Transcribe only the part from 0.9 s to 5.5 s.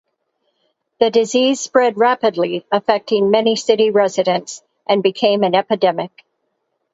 The disease spread rapidly affecting many city residents and became